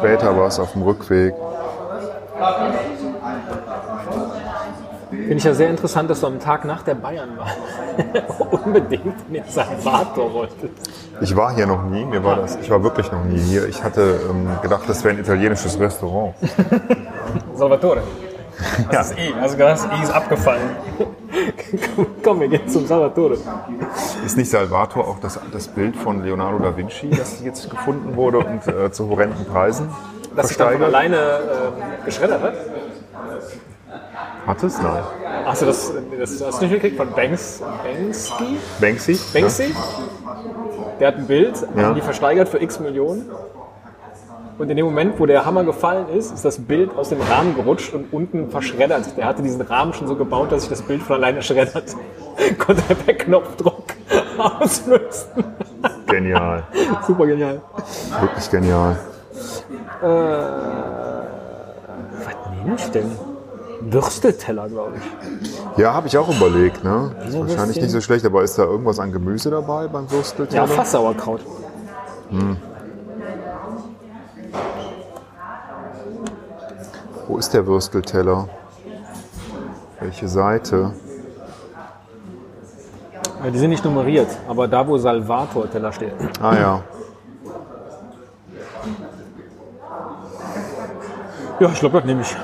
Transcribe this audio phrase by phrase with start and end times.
[0.00, 1.34] später was auf dem Rückweg.
[5.10, 7.50] Finde ich ja sehr interessant, dass du am Tag nach der Bayern war.
[8.64, 10.90] Unbedingt in den Salvator wolltest.
[11.20, 13.68] Ich war hier noch nie, mir war das, ich war wirklich noch nie hier.
[13.68, 16.34] Ich hatte ähm, gedacht, das wäre ein italienisches Restaurant.
[17.54, 18.02] Salvatore.
[18.90, 19.34] Das ist I.
[19.40, 20.70] Also das I ist abgefallen.
[21.96, 23.36] Komm, komm, wir gehen zum Salvatore.
[24.24, 28.38] Ist nicht Salvator auch das, das Bild von Leonardo da Vinci, das jetzt gefunden wurde
[28.38, 29.88] und äh, zu horrenden Preisen
[30.36, 30.82] Das versteigert?
[30.82, 32.54] alleine äh, geschreddert hat.
[34.46, 34.80] Hat es?
[34.80, 35.02] Nein.
[35.46, 38.58] Achso, das, das hast du nicht gekriegt von Banks, Banksy?
[38.80, 39.18] Banksy?
[39.32, 39.74] Banksy?
[40.98, 41.92] Der hat ein Bild, Ja.
[41.92, 43.30] die versteigert für x Millionen.
[44.60, 47.54] Und in dem Moment, wo der Hammer gefallen ist, ist das Bild aus dem Rahmen
[47.54, 49.16] gerutscht und unten verschreddert.
[49.16, 51.96] Der hatte diesen Rahmen schon so gebaut, dass sich das Bild von alleine schreddert.
[52.58, 53.84] Konnte er per Knopfdruck
[54.38, 55.44] auslösen.
[55.82, 55.90] Ja?
[56.12, 56.62] Genial.
[57.06, 57.62] Super genial.
[58.20, 58.98] Wirklich genial.
[60.02, 60.74] Was
[62.62, 63.10] nehme ich denn?
[63.80, 65.78] Würstelteller, glaube ich.
[65.78, 66.84] Ja, habe ich auch überlegt.
[66.84, 67.12] Ne?
[67.26, 70.68] Ist wahrscheinlich nicht so schlecht, aber ist da irgendwas an Gemüse dabei beim Ja, Würstelteller?
[70.68, 71.40] Fasssauerkraut.
[77.30, 78.48] Wo ist der Würstelteller?
[80.00, 80.90] Welche Seite?
[83.44, 86.12] Ja, die sind nicht nummeriert, aber da, wo Salvator-Teller steht.
[86.42, 86.82] Ah ja.
[91.60, 92.36] Ja, ich glaube, das nehme ich.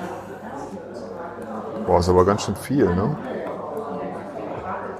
[1.85, 3.17] Boah, ist aber ganz schön viel, ne?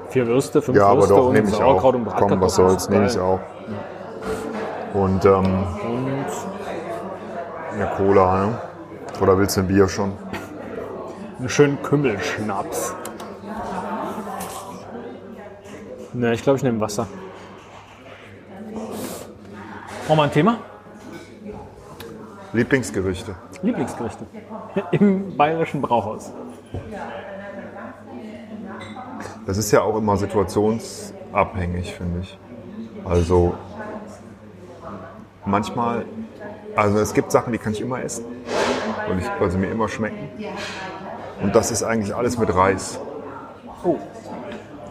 [0.09, 1.59] Vier Würste, fünf Ja, aber Würste doch, und nehme ich auch.
[1.61, 2.41] Sauerkraut und Komm, Bratkartoffeln.
[2.41, 3.39] was soll's, nehme ich auch.
[4.95, 5.45] Und ähm,
[5.85, 6.27] Und
[7.73, 8.59] eine Cola, ne?
[9.21, 10.13] Oder willst du ein Bier schon?
[11.39, 12.95] einen schönen Kümmelschnaps.
[16.13, 17.07] Ne, ich glaube, ich nehme Wasser.
[20.07, 20.59] Brauchen wir ein Thema?
[22.53, 23.35] Lieblingsgerichte.
[23.63, 24.25] Lieblingsgerichte.
[24.93, 26.33] Im bayerischen Brauhaus.
[29.47, 32.39] Das ist ja auch immer situationsabhängig, finde ich.
[33.05, 33.55] Also
[35.45, 36.07] manchmal,
[36.75, 38.25] also es gibt Sachen, die kann ich immer essen,
[39.09, 40.29] weil, ich, weil sie mir immer schmecken.
[41.43, 42.99] Und das ist eigentlich alles mit Reis.
[43.85, 43.97] Oh.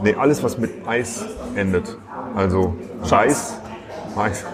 [0.01, 1.97] Nee, alles, was mit Eis endet.
[2.35, 3.59] Also Reis,
[4.15, 4.45] Mais.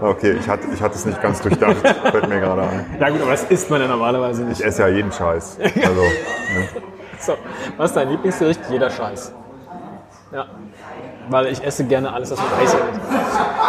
[0.00, 2.96] Okay, ich hatte, ich hatte es nicht ganz durchdacht, fällt mir gerade ein.
[3.00, 4.60] Ja gut, aber das isst man ja normalerweise nicht.
[4.60, 5.58] Ich esse ja jeden Scheiß.
[5.60, 6.68] Also, ne?
[7.18, 7.32] So,
[7.78, 8.60] was ist dein Lieblingsgericht?
[8.70, 9.32] Jeder Scheiß.
[10.32, 10.46] Ja.
[11.28, 12.80] Weil ich esse gerne alles, was mit Eis ist.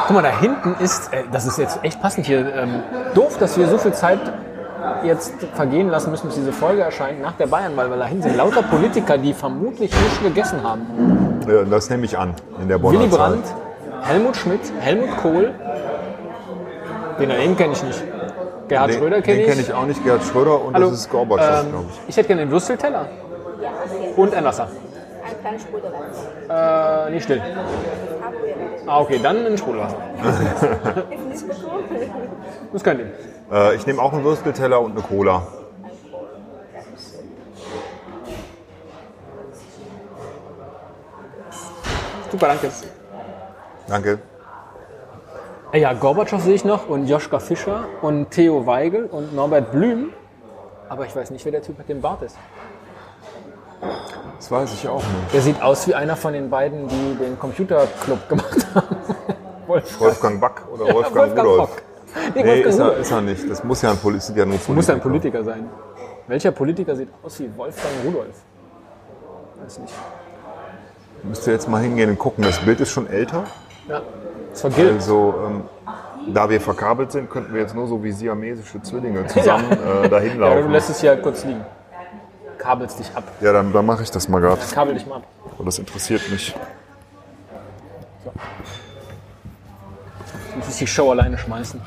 [0.07, 2.84] Guck mal, da hinten ist, äh, das ist jetzt echt passend hier, ähm,
[3.16, 4.19] doof, dass wir so viel Zeit
[5.03, 8.38] jetzt vergehen lassen müssen, bis diese Folge erscheint, nach der Bayernwahl, weil da hinten sind
[8.38, 11.41] lauter Politiker, die vermutlich nicht gegessen haben.
[11.47, 13.09] Ja, das nehme ich an in der Bonner Willy.
[13.09, 13.45] Brandt,
[14.03, 15.53] Helmut Schmidt, Helmut Kohl,
[17.19, 18.03] den daneben kenne ich nicht.
[18.68, 19.50] Gerhard Den, Schröder kenne den ich.
[19.50, 20.89] kenne ich auch nicht, Gerhard Schröder und Hallo.
[20.89, 22.00] das ist Gorbatschow, Ähm, glaube ich.
[22.09, 23.06] ich hätte gerne den Würstelteller
[24.16, 24.68] und ein Wasser.
[25.38, 27.08] Ein kleines Sprudelwasser.
[27.08, 27.42] Äh, nicht still.
[28.88, 29.98] Ah, okay, dann ein Sprudelwasser.
[32.74, 33.12] Das könnt ihr.
[33.52, 35.42] Äh, ich nehme auch einen Würstelteller und eine Cola.
[42.31, 42.69] Super, danke.
[43.88, 44.19] Danke.
[45.72, 50.12] Äh, Ja, Gorbatschow sehe ich noch und Joschka Fischer und Theo Weigel und Norbert Blüm.
[50.90, 52.38] Aber ich weiß nicht, wer der Typ mit dem Bart ist.
[54.38, 55.33] Das weiß ich auch nicht.
[55.33, 58.88] Der sieht aus wie einer von den beiden, die den Computerclub gemacht haben.
[59.67, 61.57] Wolfgang, Wolfgang Back oder Wolfgang, Rudolf?
[61.57, 61.81] Bock.
[62.35, 63.50] Nee, Nee, Wolfgang ist er, ist er nicht.
[63.50, 64.75] Das muss ja ein Politiker, sind ja nur Politiker.
[64.75, 65.69] Muss ein Politiker sein.
[66.27, 68.35] Welcher Politiker sieht aus wie Wolfgang Rudolf?
[69.63, 69.94] Weiß nicht.
[71.23, 72.44] Müsst ihr jetzt mal hingehen und gucken.
[72.44, 73.44] Das Bild ist schon älter.
[73.89, 74.01] Ja,
[74.51, 74.94] das vergilt.
[74.94, 75.63] Also, ähm,
[76.33, 80.39] da wir verkabelt sind, könnten wir jetzt nur so wie siamesische Zwillinge zusammen äh, dahin
[80.39, 80.71] Ja, du laufen.
[80.71, 81.65] lässt es ja kurz liegen.
[82.68, 83.24] Kabelst dich ab.
[83.40, 84.60] Ja, dann, dann mache ich das mal gerade.
[84.74, 85.24] Kabel dich mal ab.
[85.64, 86.54] Das interessiert mich.
[90.52, 91.81] Du musst die Show alleine schmeißen.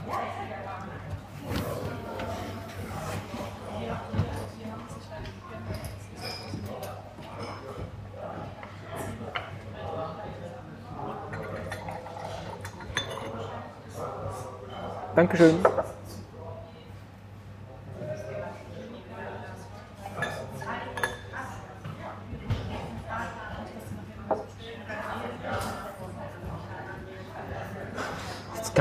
[15.15, 15.59] Dankeschön.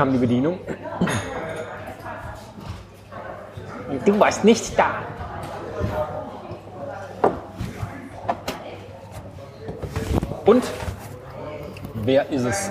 [0.00, 0.58] Kam die Bedienung.
[3.90, 4.92] Und du warst nicht da.
[10.46, 10.64] Und
[11.92, 12.70] wer ist es?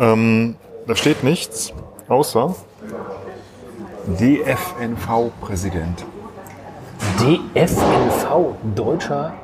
[0.00, 0.56] Ähm,
[0.88, 1.72] Da steht nichts,
[2.08, 2.56] außer
[4.06, 6.04] DFNV-Präsident.
[7.20, 9.34] DFNV, Deutscher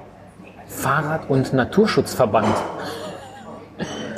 [0.66, 2.56] Fahrrad- und Naturschutzverband.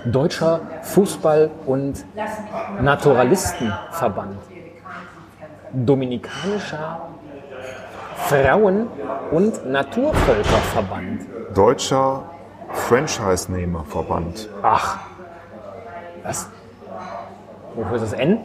[0.04, 2.04] Deutscher Fußball- und
[2.80, 4.38] Naturalistenverband.
[5.72, 7.00] Dominikanischer
[8.16, 8.88] Frauen-
[9.30, 11.22] und Naturvölkerverband.
[11.54, 12.22] Deutscher
[12.72, 14.48] Franchise-Nehmerverband.
[14.62, 14.98] Ach.
[16.22, 16.48] Was?
[17.74, 18.40] Wofür ist das N?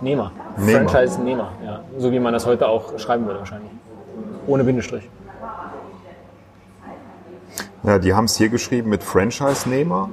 [0.00, 0.32] Nehmer.
[0.56, 0.88] Nehmer.
[0.88, 1.80] Franchise-Nehmer, ja.
[1.98, 3.70] So wie man das heute auch schreiben würde wahrscheinlich.
[4.46, 5.08] Ohne Bindestrich.
[7.82, 10.10] Ja, die haben es hier geschrieben mit Franchise-Nehmer,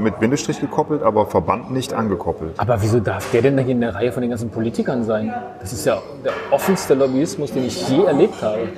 [0.00, 2.52] mit Bindestrich gekoppelt, aber Verband nicht angekoppelt.
[2.58, 5.32] Aber wieso darf der denn da hier in der Reihe von den ganzen Politikern sein?
[5.60, 8.68] Das ist ja der offenste Lobbyismus, den ich je erlebt habe.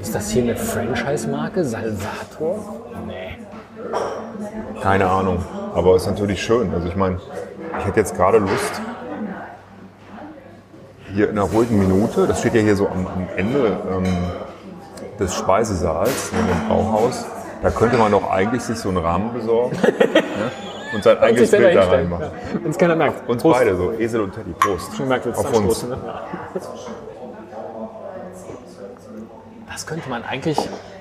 [0.00, 1.64] Ist das hier eine Franchise-Marke?
[1.64, 2.58] Salvator?
[3.06, 3.38] Nee.
[4.80, 6.72] Keine Ahnung, aber ist natürlich schön.
[6.72, 7.18] Also ich meine,
[7.78, 8.80] ich hätte jetzt gerade Lust,
[11.14, 14.04] hier in einer ruhigen Minute, das steht ja hier so am, am Ende ähm,
[15.18, 17.26] des Speisesaals, neben dem Brauhaus,
[17.62, 19.92] da könnte man doch eigentlich sich so einen Rahmen besorgen ne?
[20.94, 22.26] und sein eigenes Bild da reinmachen.
[22.62, 23.28] Wenn es keiner merkt.
[23.28, 23.58] Uns Prost.
[23.58, 24.94] beide so, Esel und Teddy, Prost.
[24.96, 25.82] Schon gemerkt, Auf uns.
[25.84, 25.98] ne?
[26.04, 26.22] Ja.
[29.70, 30.58] Das könnte man eigentlich,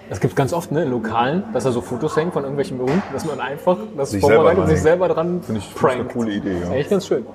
[0.09, 2.77] das gibt es ganz oft ne, in Lokalen, dass da so Fotos hängen von irgendwelchen
[2.77, 5.95] Berühmten, dass man einfach das Sich vorbereitet und sich selber dran Finde ich, ich eine
[5.95, 6.13] prankt.
[6.13, 6.53] coole Idee.
[6.59, 6.75] Das ist Ja.
[6.75, 7.25] echt ganz schön.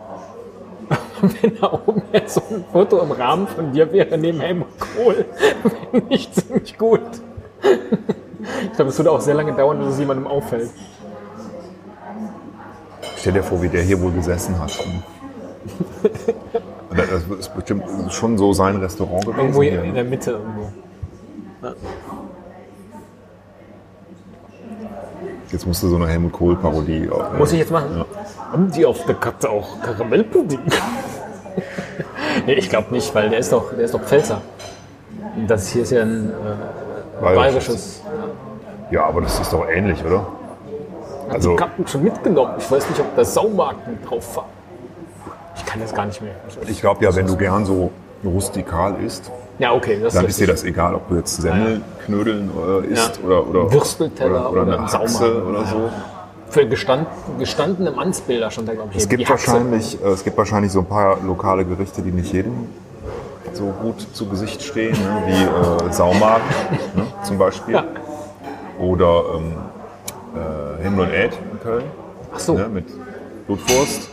[1.40, 5.24] Wenn da oben jetzt so ein Foto im Rahmen von dir wäre, neben Helmut Kohl,
[5.92, 7.00] wäre nicht ziemlich gut.
[8.64, 10.70] Ich glaube, es würde auch sehr lange dauern, bis es jemandem auffällt.
[13.16, 14.72] Stell dir vor, wie der hier wohl gesessen hat.
[16.94, 17.08] Das
[17.38, 19.38] ist bestimmt schon so sein Restaurant gewesen.
[19.40, 20.70] Irgendwo hier, in der Mitte irgendwo.
[25.50, 27.04] Jetzt musst du so eine Helmut Kohl-Parodie.
[27.06, 27.96] äh, Muss ich jetzt machen?
[27.96, 28.04] Ja.
[28.52, 30.60] Haben die auf der Karte auch Karamellpudding?
[32.46, 34.42] nee, ich glaube nicht, weil der ist doch, der ist doch Pfälzer.
[35.36, 38.02] Und Das hier ist ja ein äh, Bayerisches.
[38.02, 38.02] bayerisches.
[38.92, 40.18] Ja, aber das ist doch ähnlich, oder?
[41.28, 42.52] Hat Also- die Karten schon mitgenommen.
[42.58, 44.44] Ich weiß nicht, ob da Saumarken drauf war.
[45.56, 46.34] Ich kann das gar nicht mehr.
[46.66, 47.90] Ich glaube ja, wenn du gern so
[48.22, 52.50] rustikal isst, Ja, okay, dann ist ist dir das egal, ob du jetzt Semmelknödeln
[52.84, 53.26] äh, isst Ja.
[53.26, 55.90] oder, oder, Würstelteller oder, oder oder eine ein Haxe oder so.
[56.48, 57.06] Für gestand,
[57.38, 58.98] gestandene Mannsbilder stand da, glaube ich.
[58.98, 62.68] Es gibt, wahrscheinlich, äh, es gibt wahrscheinlich so ein paar lokale Gerichte, die nicht jedem
[63.54, 65.22] so gut zu Gesicht stehen, ne?
[65.26, 66.42] wie äh, Saumagen
[66.94, 67.06] ne?
[67.22, 67.74] zum Beispiel.
[67.74, 67.84] Ja.
[68.82, 69.52] Oder ähm,
[70.34, 71.84] äh, Himmel und Ed in Köln
[72.34, 72.68] Ach so, ne?
[72.68, 72.86] mit
[73.46, 74.10] Blutwurst,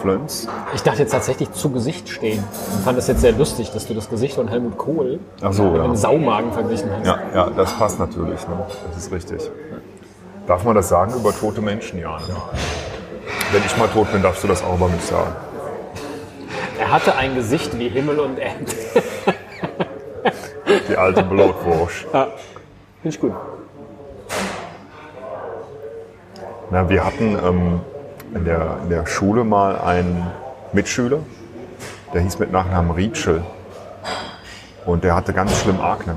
[0.00, 0.46] Flöns.
[0.74, 2.44] ich dachte jetzt tatsächlich zu Gesicht stehen.
[2.72, 5.18] Und fand das jetzt sehr lustig, dass du das Gesicht von Helmut Kohl
[5.50, 5.84] so, mit ja.
[5.84, 7.06] einem Saumagen verglichen hast.
[7.06, 8.46] Ja, ja, das passt natürlich.
[8.46, 8.64] Ne?
[8.88, 9.50] Das ist richtig.
[10.46, 11.98] Darf man das sagen über tote Menschen?
[11.98, 12.18] Ja.
[12.18, 12.36] Ne?
[13.50, 15.34] Wenn ich mal tot bin, darfst du das auch über mich sagen.
[16.78, 18.66] Er hatte ein Gesicht wie Himmel und Erde.
[20.88, 22.06] Die alte Blutwurst.
[22.12, 22.28] Ja,
[23.02, 23.32] finde ich gut.
[26.72, 27.80] Na, wir hatten ähm,
[28.34, 30.26] in, der, in der Schule mal einen
[30.72, 31.18] Mitschüler,
[32.14, 33.42] der hieß mit Nachnamen Rietschel.
[34.86, 36.16] Und der hatte ganz schlimm Akne.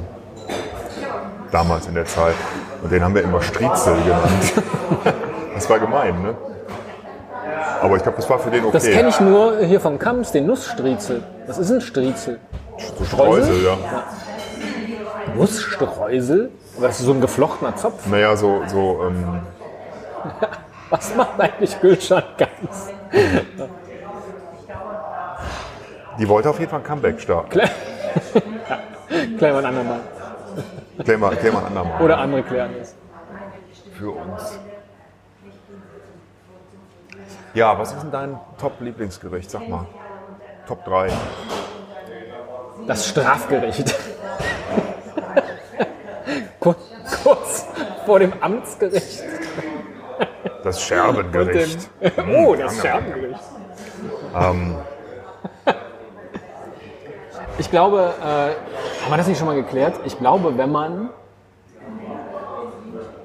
[1.52, 2.36] Damals in der Zeit.
[2.82, 4.54] Und den haben wir immer Striezel genannt.
[5.56, 6.36] Das war gemein, ne?
[7.82, 8.74] Aber ich glaube, das war für den okay.
[8.74, 11.24] Das kenne ich nur hier vom Kamps, den Nussstriezel.
[11.48, 12.42] Was ist ein Striezel?
[12.98, 13.78] So Streusel, ja.
[15.34, 16.52] Nussstreusel?
[16.76, 18.06] Aber das ist so ein geflochtener Zopf.
[18.08, 19.44] Naja, so, so ähm,
[20.90, 22.92] Was macht eigentlich Gülschan ganz?
[26.20, 27.50] die wollte auf jeden Fall ein Comeback starten.
[29.10, 30.00] Klären wir ein andermal.
[31.04, 32.02] Klär mal, klär mal ein andermal.
[32.02, 32.96] Oder andere klären das.
[33.98, 34.60] für uns.
[37.54, 39.50] Ja, was ist denn dein Top-Lieblingsgericht?
[39.50, 39.86] Sag mal.
[40.68, 41.10] Top 3.
[42.88, 43.96] Das Strafgericht.
[46.60, 46.76] Kur-
[47.24, 47.66] Kurz
[48.06, 49.24] vor dem Amtsgericht.
[50.64, 51.90] Das Scherbengericht.
[52.02, 53.40] dem, oh, das Scherbengericht.
[54.40, 54.76] Ähm,
[57.58, 59.98] Ich glaube, äh, haben wir das nicht schon mal geklärt?
[60.04, 61.10] Ich glaube, wenn man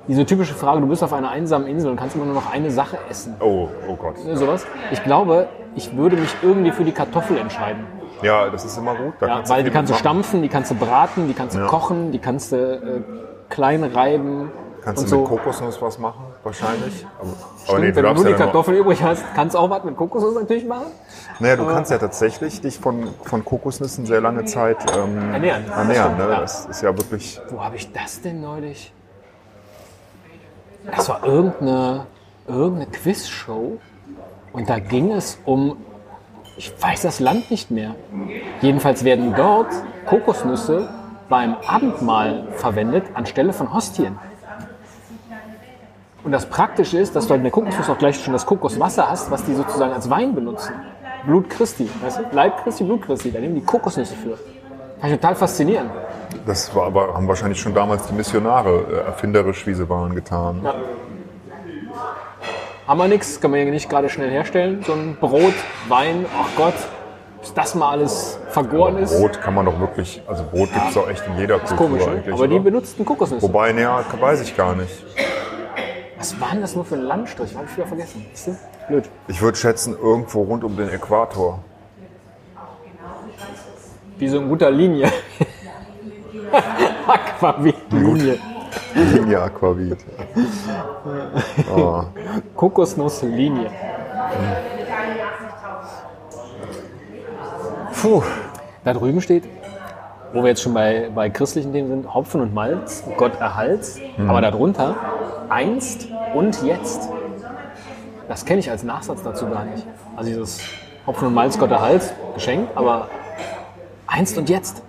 [0.06, 2.70] diese typische Frage, du bist auf einer einsamen Insel und kannst immer nur noch eine
[2.70, 4.24] Sache essen, oh, oh Gott.
[4.24, 4.66] ne, sowas.
[4.92, 7.86] Ich glaube, ich würde mich irgendwie für die Kartoffel entscheiden.
[8.22, 9.14] Ja, das ist immer gut.
[9.18, 11.66] Da Ja, weil die kannst du stampfen, die kannst du braten, die kannst du Ja.
[11.66, 13.00] kochen, die kannst du äh,
[13.48, 15.36] klein reiben Kannst und du mit so.
[15.36, 16.24] Kokosnuss was machen?
[16.42, 17.06] Wahrscheinlich.
[17.18, 19.24] Aber, aber Stimmt, nee, du wenn du nur die ja dann noch, Kartoffel übrig hast,
[19.34, 20.86] kannst du auch was mit Kokosnuss natürlich machen.
[21.38, 25.64] Naja, du kannst ja tatsächlich dich von, von Kokosnüssen sehr lange Zeit ähm, Ernähren.
[25.66, 26.34] Das ernähren stimmt, ne?
[26.34, 26.40] ja.
[26.40, 27.40] Das ist ja wirklich.
[27.50, 28.92] Wo habe ich das denn neulich?
[30.96, 32.06] Das war irgendeine,
[32.48, 33.78] irgendeine Quizshow
[34.52, 35.76] und da ging es um,
[36.56, 37.94] ich weiß das Land nicht mehr.
[38.62, 39.68] Jedenfalls werden dort
[40.06, 40.88] Kokosnüsse
[41.28, 44.18] beim Abendmahl verwendet anstelle von Hostien.
[46.22, 49.10] Und das Praktische ist, dass du halt in der Kokosnuss auch gleich schon das Kokoswasser
[49.10, 50.74] hast, was die sozusagen als Wein benutzen.
[51.24, 52.22] Blut Christi, weißt du?
[52.32, 54.38] Leib Christi, Blut Christi, da nehmen die Kokosnüsse für.
[55.00, 55.90] Fand ich total faszinierend.
[56.46, 60.60] Das war aber, haben wahrscheinlich schon damals die Missionare äh, erfinderisch, wie sie waren, getan.
[60.62, 60.74] Ja.
[62.86, 64.82] Haben wir nichts, kann man ja nicht gerade schnell herstellen.
[64.86, 65.54] So ein Brot,
[65.88, 66.74] Wein, ach Gott,
[67.40, 69.16] bis das mal alles vergoren ist.
[69.16, 72.04] Brot kann man doch wirklich, also Brot gibt es doch echt in jeder Kultur Komisch,
[72.04, 72.12] ne?
[72.12, 72.34] eigentlich.
[72.34, 72.64] aber die oder?
[72.64, 73.42] benutzten Kokosnüsse.
[73.42, 75.04] Wobei, naja, weiß ich gar nicht.
[76.20, 77.56] Was war denn das nur für ein Landstrich?
[77.56, 78.26] Hab ich wieder vergessen.
[78.88, 79.08] Blöd.
[79.26, 81.60] Ich würde schätzen, irgendwo rund um den Äquator.
[84.18, 85.10] Wie so ein guter Linie.
[87.06, 88.38] Aquavit-Linie.
[88.94, 89.98] Linie Aquavit.
[91.74, 92.04] Oh,
[92.54, 93.70] Kokosnusslinie.
[97.94, 98.22] puh.
[98.84, 99.44] Da drüben steht,
[100.32, 103.98] wo wir jetzt schon bei, bei christlichen Themen sind, Hopfen und Malz, Gott erhalts.
[104.28, 104.94] Aber darunter
[105.48, 107.08] einst und jetzt.
[108.28, 109.84] Das kenne ich als Nachsatz dazu gar nicht.
[110.16, 110.60] Also dieses
[111.06, 113.08] Hopfen und Malz, Gott erhalts, Geschenk, aber
[114.06, 114.82] einst und jetzt.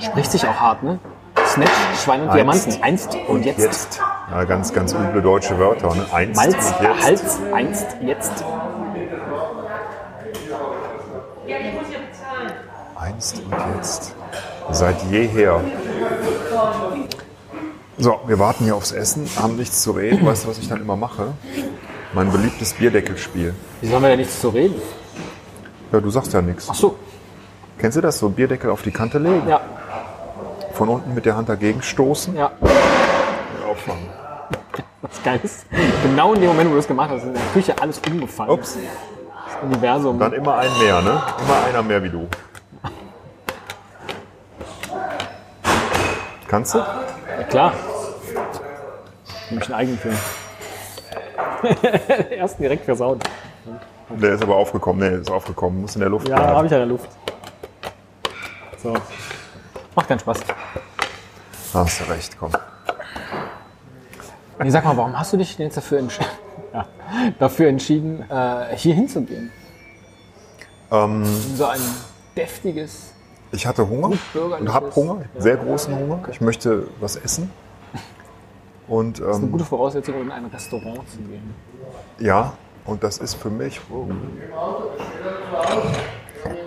[0.00, 0.98] Spricht sich auch hart, ne?
[1.46, 1.70] Snatch,
[2.02, 2.36] Schwein und Einst.
[2.36, 2.82] Diamanten.
[2.82, 3.60] Einst und jetzt.
[3.60, 4.00] Jetzt.
[4.30, 5.94] Ja, ganz, ganz üble deutsche Wörter.
[5.94, 6.04] Ne?
[6.12, 6.80] Einst Malz, und jetzt.
[6.82, 8.44] Erhalts, einst, jetzt.
[12.96, 14.15] Einst und jetzt.
[14.70, 15.60] Seit jeher.
[17.98, 20.24] So, wir warten hier aufs Essen, haben nichts zu reden.
[20.26, 21.28] Weißt du, was ich dann immer mache?
[22.12, 23.54] Mein beliebtes Bierdeckelspiel.
[23.80, 24.74] Wieso haben wir da nichts zu reden?
[25.92, 26.68] Ja, du sagst ja nichts.
[26.70, 26.96] Ach so,
[27.78, 28.18] Kennst du das?
[28.18, 29.60] So Bierdeckel auf die Kante legen, ja,
[30.72, 32.50] von unten mit der Hand dagegen stoßen ja.
[32.60, 34.06] und auffangen.
[35.02, 35.66] Das geil ist,
[36.02, 38.50] genau in dem Moment, wo du das gemacht hast, ist in der Küche alles umgefallen.
[38.50, 38.76] Ups,
[39.44, 40.18] Das Universum.
[40.18, 41.22] dann immer ein mehr, ne?
[41.44, 42.26] Immer einer mehr wie du.
[46.48, 46.78] Kannst du?
[46.78, 47.72] Ja, klar.
[49.50, 50.16] Nämlich einen eigenen Film.
[52.30, 53.22] Den ersten direkt versaut.
[54.10, 55.08] Der ist aber aufgekommen.
[55.08, 55.80] Nee, ist aufgekommen.
[55.80, 57.08] Muss in der Luft Ja, habe ich ja in der Luft.
[58.82, 58.94] So.
[59.94, 60.40] Macht keinen Spaß.
[61.74, 62.52] Hast du recht, komm.
[64.62, 66.18] Nee, sag mal, warum hast du dich denn jetzt dafür, entsch
[66.72, 66.86] ja,
[67.38, 69.52] dafür entschieden, äh, hier hinzugehen?
[70.90, 71.24] Ähm,
[71.54, 71.80] so ein
[72.36, 73.12] deftiges.
[73.56, 74.10] Ich hatte Hunger
[74.60, 76.20] und habe Hunger, sehr großen Hunger.
[76.30, 77.50] Ich möchte was essen.
[78.86, 81.54] Und Eine ähm, gute Voraussetzung, um in ein Restaurant zu gehen.
[82.20, 82.52] ja,
[82.84, 83.80] und das ist für mich.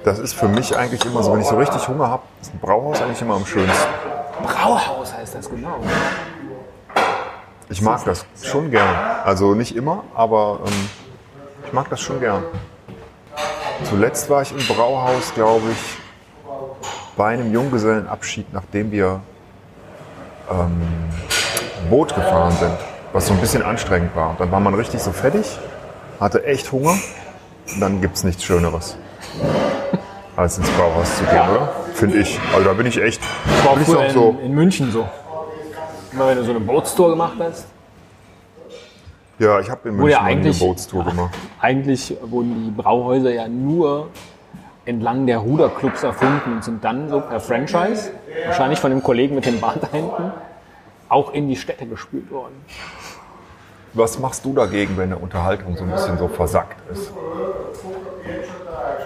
[0.04, 2.60] Das ist für mich eigentlich immer so, wenn ich so richtig Hunger habe, ist ein
[2.60, 3.88] Brauhaus eigentlich immer am schönsten.
[4.44, 5.80] Brauhaus heißt das genau.
[7.70, 8.96] Ich mag das schon gern.
[9.24, 10.90] Also nicht immer, aber ähm,
[11.66, 12.44] ich mag das schon gern.
[13.84, 15.99] Zuletzt war ich im Brauhaus, glaube ich,
[17.20, 19.20] bei einem Junggesellenabschied, nachdem wir
[20.50, 20.82] ähm,
[21.90, 22.72] Boot gefahren sind,
[23.12, 24.38] was so ein bisschen anstrengend war.
[24.40, 25.60] Dann war man richtig so fertig,
[26.22, 26.96] hatte echt Hunger.
[27.82, 28.96] Dann gibt es nichts Schöneres,
[30.38, 31.52] als ins Brauhaus zu gehen, Ja.
[31.52, 31.70] oder?
[31.94, 32.40] Finde ich.
[32.54, 33.22] Also da bin ich echt.
[33.66, 34.38] War ich früher auch in, so.
[34.42, 35.06] in München so.
[36.14, 37.68] Immer wenn du so eine Bootstour gemacht hast.
[39.40, 41.36] Ja, ich habe in München ja eine Bootstour gemacht.
[41.60, 44.08] Eigentlich wurden die Brauhäuser ja nur
[44.90, 48.12] entlang der Ruderclubs erfunden und sind dann so per Franchise,
[48.48, 50.32] wahrscheinlich von dem Kollegen mit dem Bart da hinten,
[51.08, 52.56] auch in die Städte gespült worden.
[53.94, 57.12] Was machst du dagegen, wenn eine Unterhaltung so ein bisschen so versackt ist?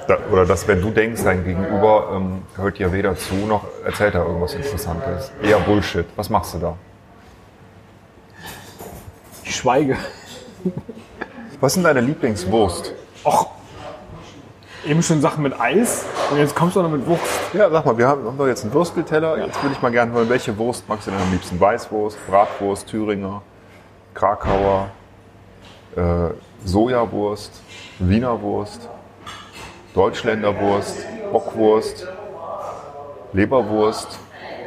[0.08, 4.16] Da, oder dass, wenn du denkst, dein Gegenüber ähm, hört dir weder zu, noch erzählt
[4.16, 5.32] er irgendwas Interessantes.
[5.42, 6.06] Eher Bullshit.
[6.18, 6.76] Was machst du da?
[9.44, 9.98] Ich schweige.
[11.62, 12.94] Was ist denn deine Lieblingswurst?
[13.24, 13.53] Och,
[14.86, 17.24] eben schon Sachen mit Eis und jetzt kommst du noch mit Wurst.
[17.54, 19.38] Ja, sag mal, wir haben, haben doch jetzt einen Würstelteller.
[19.38, 21.60] Jetzt würde ich mal gerne hören, welche Wurst magst du denn am liebsten?
[21.60, 23.42] Weißwurst, Bratwurst, Thüringer,
[24.14, 24.90] Krakauer,
[25.96, 26.02] äh,
[26.66, 27.62] Sojawurst,
[28.00, 28.90] Wienerwurst,
[29.94, 32.08] Deutschländerwurst, Bockwurst,
[33.32, 34.20] Leberwurst,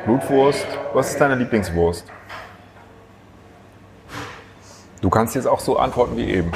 [0.04, 0.66] Blutwurst.
[0.92, 2.04] Was ist deine Lieblingswurst?
[5.00, 6.52] Du kannst jetzt auch so antworten wie eben.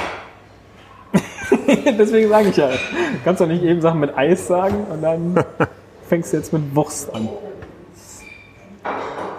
[1.97, 2.75] Deswegen sage ich ja, du
[3.23, 5.35] kannst doch nicht eben Sachen mit Eis sagen und dann
[6.07, 7.29] fängst du jetzt mit Wurst an.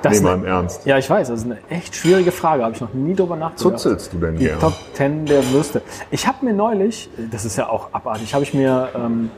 [0.03, 0.85] Das Nee, mal im Ernst.
[0.85, 3.79] ja, ich weiß, das ist eine echt schwierige Frage, habe ich noch nie drüber nachgedacht.
[3.79, 4.61] Zuzelst du denn Die gerne?
[4.61, 5.81] Top 10 der Würste.
[6.11, 9.31] Ich habe mir neulich, das ist ja auch abartig, habe ich mir ähm,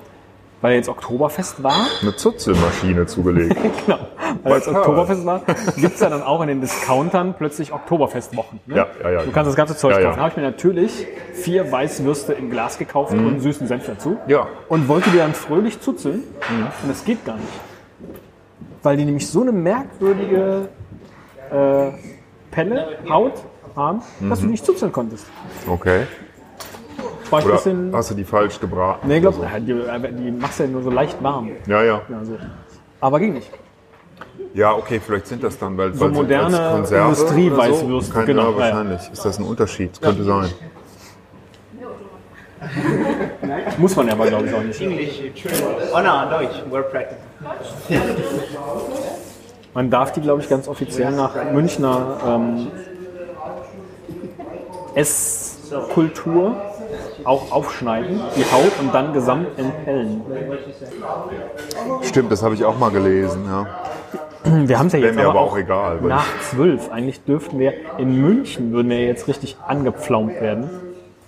[0.61, 3.57] weil jetzt Oktoberfest war, Eine Zuzelmaschine zugelegt.
[3.87, 3.99] genau,
[4.43, 4.69] weil jetzt?
[4.69, 5.43] Oktoberfest war,
[5.77, 8.61] gibt's ja dann auch in den Discountern plötzlich Oktoberfestwochen.
[8.67, 8.77] Ne?
[8.77, 9.23] Ja, ja, ja.
[9.23, 10.05] Du kannst das ganze Zeug Ja, ja.
[10.07, 10.17] kaufen.
[10.17, 14.17] Da habe ich mir natürlich vier Weißwürste im Glas gekauft und einen süßen Senf dazu.
[14.27, 14.47] Ja.
[14.69, 16.23] Und wollte die dann fröhlich zuzeln.
[16.83, 17.49] Und das geht gar nicht.
[18.83, 20.69] Weil die nämlich so eine merkwürdige
[21.51, 21.91] äh,
[22.51, 23.35] Pelle, Haut
[23.77, 25.27] haben, dass du die nicht zuzeln konntest.
[25.69, 26.07] Okay.
[27.31, 27.91] Oder bisschen.
[27.95, 29.09] hast du die falsch gebraten?
[29.09, 31.51] Nee, glaub, oder die, die machst du ja nur so leicht warm.
[31.65, 31.71] so?
[31.71, 32.03] Ja, ja.
[32.09, 32.37] Ja, so.
[33.01, 33.51] Aber ging nicht.
[34.55, 38.25] Ja, okay, vielleicht sind das dann, weil So weil moderne Industrieweißwürste, so?
[38.25, 39.01] Genau, Ja, wahrscheinlich.
[39.13, 40.01] Ist das ein Unterschied?
[40.01, 40.49] Könnte sein.
[43.79, 44.81] Muss man ja aber, glaube ich, auch nicht.
[44.81, 45.23] English,
[45.93, 46.63] oh no, Deutsch.
[49.75, 52.71] Man darf die, glaube ich, ganz offiziell nach Münchner ähm,
[54.95, 56.57] Esskultur
[57.25, 60.23] auch aufschneiden, die Haut und dann gesamt entpellen.
[62.03, 63.45] Stimmt, das habe ich auch mal gelesen.
[63.47, 63.67] Ja.
[64.67, 66.01] Wir haben es ja jetzt aber, aber auch auch egal.
[66.03, 66.91] Nach zwölf.
[66.91, 70.69] Eigentlich dürften wir in München würden wir jetzt richtig angepflaumt werden,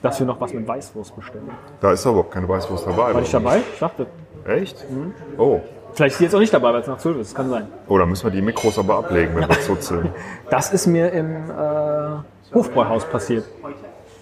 [0.02, 1.50] dass wir noch was mit Weißwurst bestellen.
[1.80, 3.14] da ist aber überhaupt keine Weißwurst dabei.
[3.14, 3.60] War ich dabei?
[3.72, 4.06] Ich dachte,
[4.46, 4.84] Echt?
[5.38, 5.60] Oh.
[5.94, 7.30] vielleicht ist sie jetzt auch nicht dabei, weil es nach zwölf ist.
[7.30, 7.66] Das kann sein.
[7.88, 10.10] Oh, dann müssen wir die Mikros aber ablegen, wenn wir zuzeln.
[10.50, 13.44] Das ist mir im äh, Hofbräuhaus passiert.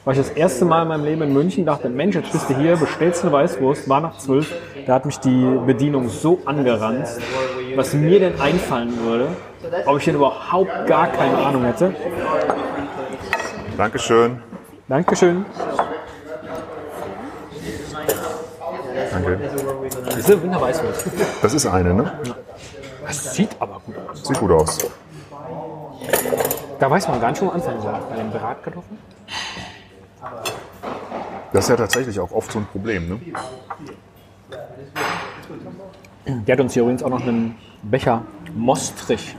[0.04, 2.56] War ich das erste Mal in meinem Leben in München, dachte, Mensch, jetzt bist du
[2.56, 4.52] hier, bestellst eine Weißwurst, war nach zwölf.
[4.86, 7.20] Da hat mich die Bedienung so angeranzt,
[7.74, 9.28] was mir denn einfallen würde,
[9.86, 11.94] ob ich denn überhaupt gar keine Ahnung hätte.
[13.78, 14.42] Dankeschön.
[14.88, 15.46] Dankeschön.
[19.10, 19.38] Danke.
[20.16, 21.06] Diese Winterweißwurst.
[21.40, 22.12] Das ist eine, ne?
[23.06, 24.22] Das sieht aber gut aus.
[24.22, 24.78] Sieht gut aus.
[26.78, 27.94] Da weiß man gar nicht, wo man anfangen soll.
[28.10, 28.98] Bei den Bratkartoffeln.
[31.52, 33.20] Das ist ja tatsächlich auch oft so ein Problem, ne?
[36.26, 38.22] Der hat uns hier übrigens auch noch einen Becher
[38.54, 39.36] Mostrich,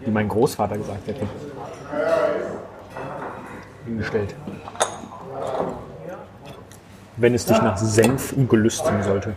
[0.00, 1.26] wie mein Großvater gesagt hätte,
[3.84, 4.34] hingestellt.
[7.16, 9.34] Wenn es dich nach Senf gelüsten sollte.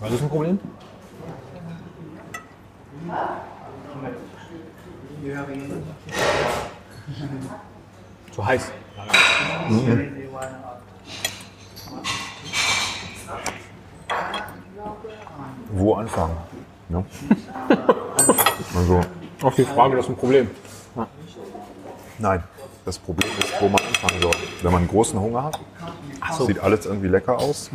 [0.00, 0.58] Was ist ein Problem?
[8.32, 8.72] Zu heiß.
[15.72, 16.36] Wo anfangen?
[16.88, 17.04] Ne?
[18.74, 19.00] Also,
[19.42, 20.48] Auf die Frage, das ist ein Problem.
[22.18, 22.42] nein.
[22.84, 24.32] Das Problem ist, wo man anfangen soll.
[24.62, 25.60] Wenn man einen großen Hunger hat,
[26.36, 26.46] so.
[26.46, 27.70] sieht alles irgendwie lecker aus.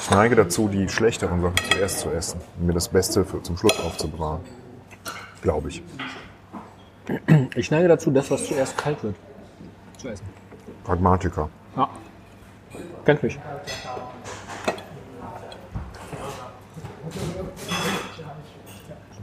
[0.00, 3.56] Ich neige dazu, die schlechteren Sachen zuerst zu essen und mir das Beste für, zum
[3.56, 4.40] Schluss aufzubewahren.
[5.42, 5.82] Glaube ich.
[7.54, 9.14] Ich neige dazu, das, was zuerst kalt wird,
[9.98, 10.24] zu essen.
[10.84, 11.48] Pragmatiker.
[11.76, 11.88] Ja.
[13.04, 13.38] Kennt mich.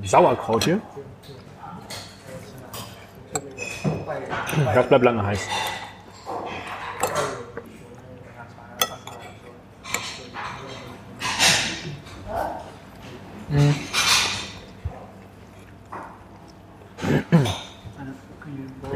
[0.04, 0.82] Sauerkraut hier.
[4.74, 5.48] Das bleibt lange heiß.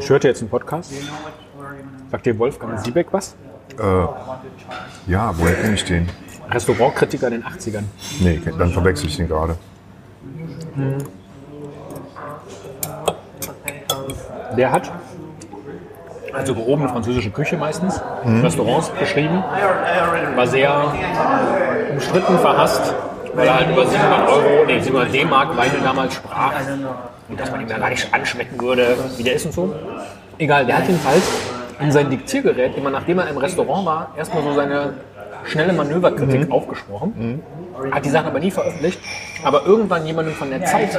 [0.06, 0.92] Ich hörte jetzt einen Podcast.
[2.12, 3.34] Sagt dir Wolfgang Siebeck was?
[3.76, 3.82] Äh,
[5.10, 6.08] ja, woher kenne ich den?
[6.48, 7.82] Restaurantkritiker in den 80ern.
[8.20, 9.56] Nee, dann verwechsel ich den gerade.
[14.56, 14.92] Der hat
[16.32, 19.42] also gehobene französische Küche meistens, Restaurants beschrieben,
[20.36, 20.94] war sehr
[21.90, 22.94] umstritten, verhasst,
[23.36, 26.52] weil er halt über 700 Euro, nee, 700 D-Mark Weine damals sprach.
[27.28, 29.74] Und dass man ihm ja gar nicht anschmecken würde, wie der ist und so.
[30.38, 31.22] Egal, der hat jedenfalls
[31.80, 34.94] in sein Diktiergerät, immer nachdem er im Restaurant war, erstmal so seine
[35.44, 37.42] schnelle Manöverkritik aufgesprochen,
[37.90, 38.98] hat die Sachen aber nie veröffentlicht,
[39.44, 40.98] aber irgendwann jemandem von der Zeit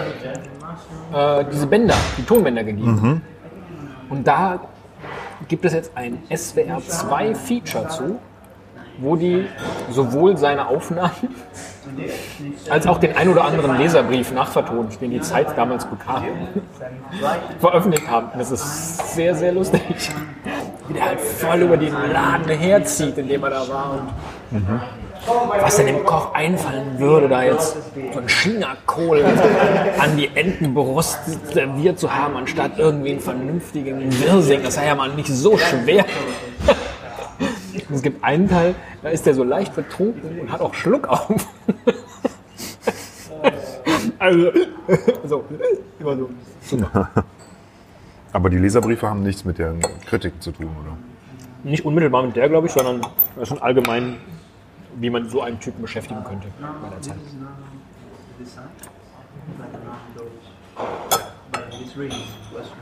[1.13, 3.21] äh, diese Bänder, die Tonbänder gegeben.
[4.09, 4.59] Und da
[5.47, 8.19] gibt es jetzt ein SWR 2 Feature zu,
[8.99, 9.45] wo die
[9.91, 11.11] sowohl seine Aufnahmen
[12.69, 16.23] als auch den ein oder anderen Leserbrief nachvertont, den die Zeit damals bekam,
[17.59, 18.29] veröffentlicht haben.
[18.37, 19.81] Das ist sehr, sehr lustig.
[20.87, 23.91] Wie der halt voll über den Laden herzieht, in dem er da war.
[24.51, 24.63] Und
[25.61, 27.75] was denn dem Koch einfallen würde, da jetzt
[28.13, 29.23] so einen Chinakohl
[29.99, 31.19] an die Entenbrust
[31.53, 34.63] serviert zu haben, anstatt irgendwie einen vernünftigen Wirsing.
[34.63, 36.05] Das sei ja mal nicht so schwer.
[37.89, 41.07] Und es gibt einen Teil, da ist der so leicht betrunken und hat auch Schluck
[41.07, 41.29] auf.
[44.19, 44.51] Also,
[45.25, 45.45] so,
[45.99, 46.29] immer so.
[48.33, 49.75] Aber die Leserbriefe haben nichts mit der
[50.07, 50.97] Kritik zu tun, oder?
[51.63, 53.01] Nicht unmittelbar mit der, glaube ich, sondern
[53.35, 54.17] das sind allgemein,
[54.95, 57.15] wie man so einen Typen beschäftigen könnte bei der Zeit.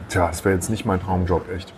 [0.10, 1.74] Tja, das wäre jetzt nicht mein Traumjob, echt.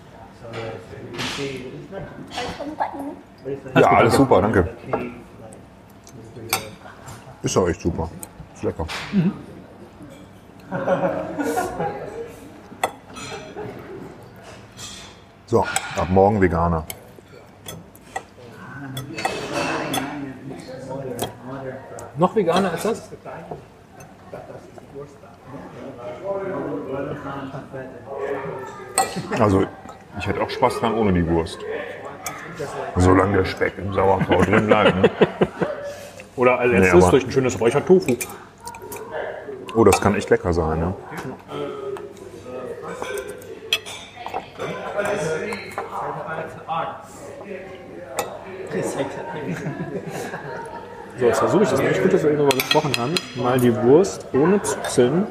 [3.75, 4.69] Ja, alles super, danke.
[7.41, 8.09] Ist doch echt super.
[8.53, 8.85] Ist lecker.
[15.49, 16.83] So, ab morgen Veganer.
[22.17, 23.09] Noch veganer als das?
[29.39, 29.65] Also,
[30.19, 31.59] ich hätte auch Spaß dran ohne die Wurst.
[32.95, 34.95] Solange der Speck im Sauerkraut drin bleibt.
[35.01, 35.09] Ne?
[36.35, 38.15] Oder als Nee, letztes aber- durch ein schönes Räuchertofu.
[39.75, 40.79] Oh, das kann echt lecker sein.
[40.79, 40.93] Ne?
[51.19, 54.27] So, jetzt versuche ich das nämlich gut, dass wir darüber gesprochen haben, mal die Wurst
[54.33, 55.25] ohne Zuzeln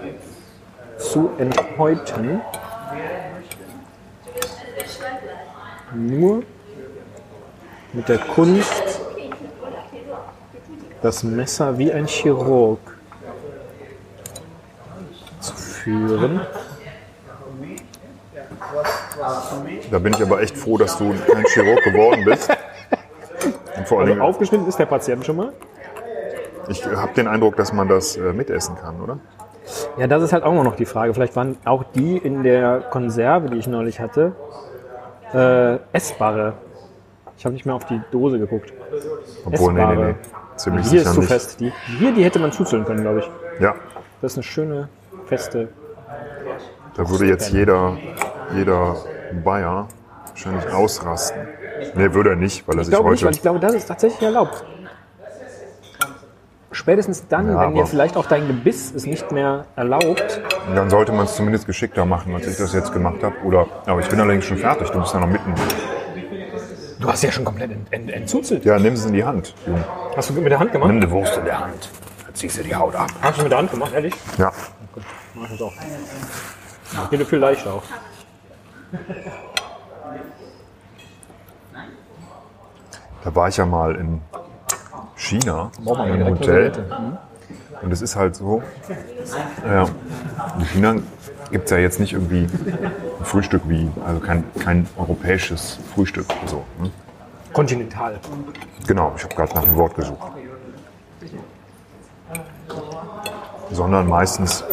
[0.98, 2.40] zu enthäuten.
[5.94, 6.42] Nur
[7.92, 9.01] mit der Kunst,
[11.03, 12.81] das Messer wie ein Chirurg
[15.40, 16.40] zu führen.
[19.90, 22.51] Da bin ich aber echt froh, dass du kein Chirurg geworden bist.
[23.77, 25.53] Und vor Also Dingen, aufgeschnitten ist der Patient schon mal.
[26.68, 29.18] ich habe den Eindruck, dass man das äh, mitessen kann, oder?
[29.99, 31.14] Ja, das ist halt auch immer noch die Frage.
[31.14, 34.33] Vielleicht waren auch die in der Konserve, die ich neulich hatte,
[35.33, 36.55] äh, essbare.
[37.38, 38.72] Ich habe nicht mehr auf die Dose geguckt.
[39.44, 40.07] Obwohl, nee, nee, Essbare.
[40.09, 40.14] nee.
[40.57, 41.29] Ziemlich Hier sicher ist zu nicht.
[41.33, 41.61] fest.
[41.61, 43.31] Die, hier, die hätte man zuzeln können, glaube ich.
[43.61, 43.75] Ja,
[44.22, 44.88] Das ist eine schöne,
[45.27, 45.68] feste.
[46.96, 47.96] da würde jetzt jeder,
[48.55, 48.96] jeder
[49.44, 49.88] Bayer
[50.29, 51.46] wahrscheinlich ausrasten.
[51.94, 53.27] Nee, würde er nicht, weil er Ich sich glaube nicht, heute.
[53.27, 54.64] weil ich glaube, das ist tatsächlich erlaubt.
[56.72, 60.40] Spätestens dann, Ja, wenn dir vielleicht auch dein Gebiss es nicht mehr erlaubt.
[60.75, 63.35] Dann sollte man es zumindest geschickter machen, als ich das jetzt gemacht habe.
[63.44, 64.90] Oder, aber ich bin allerdings schon fertig.
[64.90, 65.55] Du bist ja noch mitten.
[66.98, 68.64] Du hast ja schon komplett ent, ent, entzuzelt.
[68.64, 69.54] Ja, nimm es in die Hand.
[69.66, 69.85] Junge.
[70.16, 70.88] Hast du mit der Hand gemacht?
[70.88, 71.90] Nimm die Wurst in der Hand.
[72.24, 73.09] Dann ziehst du die Haut ab.
[73.20, 74.14] Hast du mit der Hand gemacht, ehrlich?
[74.38, 74.50] Ja.
[75.35, 77.11] Mach ich das auch.
[77.11, 77.82] Geht viel leichter auch.
[83.24, 84.22] Da war ich ja mal in
[85.16, 86.72] China, in einem Hotel.
[87.82, 88.62] Und es ist halt so,
[89.66, 89.87] ja,
[90.59, 90.94] in China
[91.50, 92.46] gibt es ja jetzt nicht irgendwie
[93.18, 96.26] ein Frühstück wie, also kein, kein europäisches Frühstück.
[96.46, 96.90] So, ne?
[97.52, 98.18] Kontinental.
[98.87, 100.20] Genau, ich habe gerade nach dem Wort gesucht.
[103.70, 104.64] Sondern meistens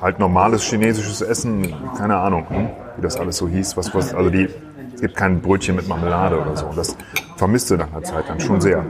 [0.00, 3.76] halt normales chinesisches Essen, keine Ahnung, hm, wie das alles so hieß.
[3.76, 4.48] Was, was, also die,
[4.94, 6.72] es gibt kein Brötchen mit Marmelade oder so.
[6.74, 6.96] Das
[7.36, 8.84] vermisste nach einer Zeit dann schon sehr.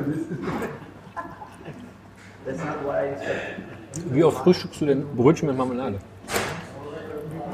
[4.10, 5.98] Wie oft frühstückst du denn Brötchen mit Marmelade?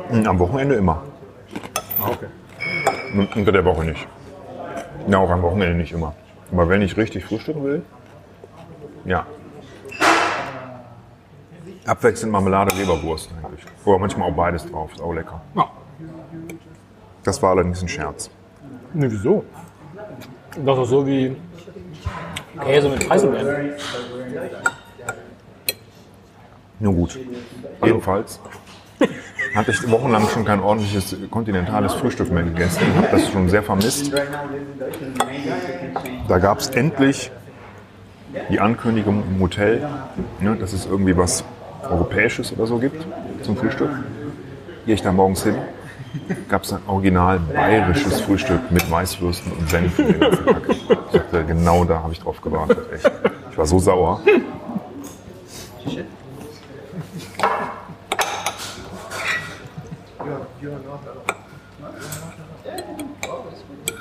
[0.09, 1.03] Hm, Am Wochenende immer.
[2.01, 2.27] Ah, okay.
[3.15, 4.07] Und Unter der Woche nicht.
[5.09, 6.15] Ja, auch am Wochenende nicht immer.
[6.53, 7.83] Aber wenn ich richtig frühstücken will,
[9.05, 9.27] ja.
[11.87, 13.65] Abwechselnd Marmelade, Leberwurst eigentlich.
[13.85, 15.41] Oder manchmal auch beides drauf, ist auch lecker.
[15.57, 15.69] Ja.
[17.25, 18.31] Das war allerdings ein Scherz.
[18.95, 19.45] Ne, wieso?
[20.65, 21.37] Das ist so wie
[22.61, 23.73] Käse mit Preiselbeeren.
[26.83, 27.17] Nun gut.
[27.85, 28.41] Jedenfalls
[29.55, 32.83] hatte ich wochenlang schon kein ordentliches kontinentales Frühstück mehr gegessen.
[32.91, 34.13] Ich habe das schon sehr vermisst.
[36.27, 37.31] Da gab es endlich
[38.51, 39.87] die Ankündigung im Hotel,
[40.41, 41.45] ne, dass es irgendwie was
[41.89, 43.07] Europäisches oder so gibt
[43.43, 43.91] zum Frühstück.
[44.85, 45.55] Gehe ich da morgens hin,
[46.49, 50.03] gab es ein original bayerisches Frühstück mit Weißwürsten und Senf.
[51.47, 52.79] genau da habe ich drauf gewartet.
[52.93, 53.09] Echt.
[53.53, 54.21] Ich war so sauer.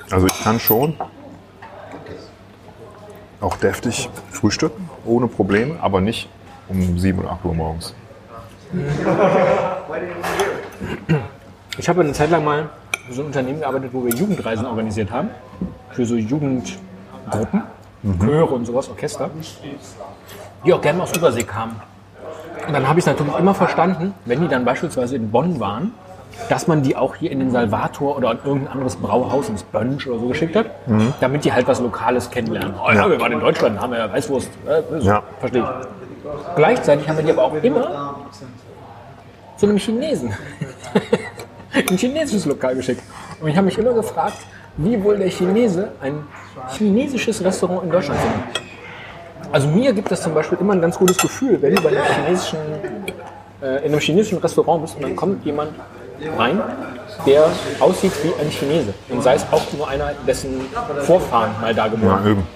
[0.09, 0.95] Also ich kann schon
[3.39, 6.29] auch deftig frühstücken, ohne Probleme, aber nicht
[6.67, 7.95] um 7 oder 8 Uhr morgens.
[11.77, 12.69] Ich habe eine Zeit lang mal
[13.07, 15.29] für so ein Unternehmen gearbeitet, wo wir Jugendreisen organisiert haben.
[15.91, 17.63] Für so Jugendgruppen,
[18.19, 19.29] Chöre und sowas, Orchester.
[20.65, 21.75] Die auch gerne mal aus Übersee kamen.
[22.67, 25.93] Und dann habe ich es natürlich immer verstanden, wenn die dann beispielsweise in Bonn waren,
[26.49, 30.07] dass man die auch hier in den Salvator oder in irgendein anderes Brauhaus, ins Bönsch
[30.07, 30.67] oder so geschickt hat,
[31.19, 32.73] damit die halt was Lokales kennenlernen.
[32.83, 33.09] Oh ja, Ja.
[33.09, 34.49] wir waren in Deutschland, haben wir ja Weißwurst.
[34.67, 35.23] Äh, Ja.
[35.39, 36.55] Verstehe ich.
[36.55, 38.15] Gleichzeitig haben wir die aber auch immer
[39.57, 40.33] zu einem Chinesen.
[41.73, 43.01] ein chinesisches Lokal geschickt.
[43.41, 44.37] Und ich habe mich immer gefragt,
[44.77, 46.23] wie wohl der Chinese ein
[46.69, 48.61] chinesisches Restaurant in Deutschland findet.
[49.51, 52.03] Also mir gibt das zum Beispiel immer ein ganz gutes Gefühl, wenn du bei einem
[52.03, 52.59] chinesischen,
[53.61, 55.71] äh, in einem chinesischen Restaurant bist und dann kommt jemand
[56.37, 56.61] rein,
[57.25, 58.93] der aussieht wie ein Chinese.
[59.09, 60.61] Und sei es auch nur einer, dessen
[61.05, 62.31] Vorfahren mal da Ja, geboren sind.
[62.33, 62.47] eben.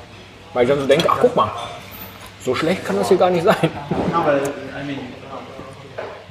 [0.53, 1.51] Weil ich dann so denke, ach guck mal,
[2.43, 3.55] so schlecht kann das hier gar nicht sein.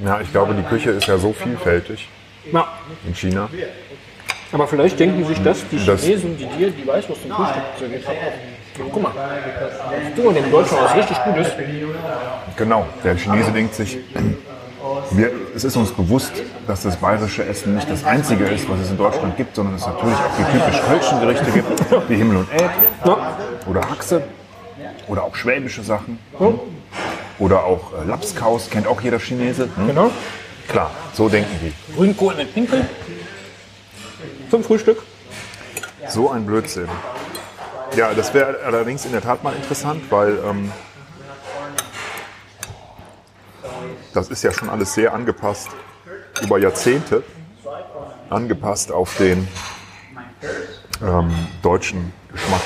[0.04, 2.08] Ja, ich glaube, die Küche ist ja so vielfältig
[2.52, 2.66] Ja,
[3.06, 3.48] in China.
[4.52, 8.06] aber vielleicht denken sich das die Das- Chinesen, die dir die Weißwurst zum Frühstück serviert
[8.08, 8.16] haben.
[8.16, 8.90] auch.
[8.92, 9.12] Guck mal,
[10.16, 11.46] du und dem Deutschen was richtig Gutes.
[12.56, 13.98] Genau, der Chinese denkt sich,
[15.10, 16.32] wir, es ist uns bewusst,
[16.66, 19.86] dass das bayerische Essen nicht das einzige ist, was es in Deutschland gibt, sondern es
[19.86, 22.70] natürlich auch die typisch kölschen Gerichte gibt, wie Himmel und Elb
[23.04, 24.22] Ja, oder Haxe
[25.08, 26.18] oder auch schwäbische Sachen
[27.38, 29.68] oder auch äh, Lapskaus, kennt auch jeder Chinese.
[29.74, 29.86] Hm?
[29.86, 30.10] genau.
[30.68, 31.94] Klar, so denken die.
[31.94, 32.86] Grünkohl mit Pinkel
[34.50, 35.02] zum Frühstück.
[36.08, 36.88] So ein Blödsinn.
[37.96, 40.72] Ja, das wäre allerdings in der Tat mal interessant, weil ähm,
[44.14, 45.68] das ist ja schon alles sehr angepasst,
[46.42, 47.22] über Jahrzehnte
[48.30, 49.46] angepasst auf den
[51.02, 51.30] ähm,
[51.62, 52.62] deutschen Geschmack.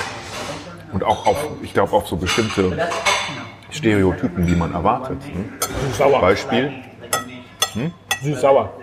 [0.93, 2.89] Und auch auf, ich glaube, auf so bestimmte
[3.69, 5.21] Stereotypen, die man erwartet.
[5.23, 5.53] Hm?
[5.87, 6.21] Süß-sauer.
[6.21, 6.73] Beispiel
[8.23, 8.73] Süß-sauer.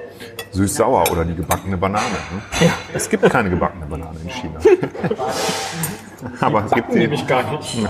[0.53, 2.05] süß-sauer oder die gebackene Banane.
[2.05, 2.67] Hm?
[2.67, 4.61] Ja, Es gibt keine gebackene Banane in China.
[6.41, 6.99] Aber es gibt sie.
[7.01, 7.89] Nehme ich gar nicht.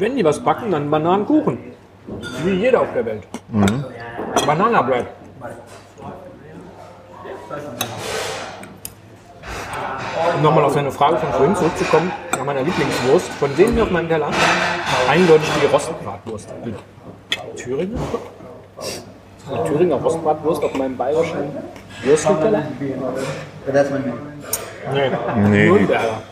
[0.00, 1.58] Wenn die was backen, dann Bananenkuchen.
[2.42, 3.22] Wie jeder auf der Welt.
[4.46, 5.04] Bananabread.
[10.36, 13.28] Um nochmal auf deine Frage von vorhin zurückzukommen, nach meiner Lieblingswurst.
[13.32, 14.30] Von denen hier auf meinem Teller
[15.10, 16.48] eindeutig die Rostbratwurst.
[16.64, 17.98] Die Thüringer?
[18.80, 21.52] Die Thüringer Rostbratwurst auf meinem bayerischen
[22.02, 22.62] Würstelteller?
[24.94, 25.10] Nee,
[25.48, 26.22] Nee, Nürnberger.